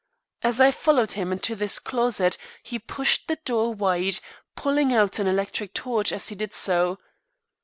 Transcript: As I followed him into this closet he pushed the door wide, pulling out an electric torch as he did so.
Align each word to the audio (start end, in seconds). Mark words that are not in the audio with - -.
As 0.41 0.59
I 0.59 0.71
followed 0.71 1.11
him 1.11 1.31
into 1.31 1.53
this 1.55 1.77
closet 1.77 2.39
he 2.63 2.79
pushed 2.79 3.27
the 3.27 3.35
door 3.45 3.71
wide, 3.71 4.17
pulling 4.55 4.91
out 4.91 5.19
an 5.19 5.27
electric 5.27 5.75
torch 5.75 6.11
as 6.11 6.29
he 6.29 6.33
did 6.33 6.55
so. 6.55 6.97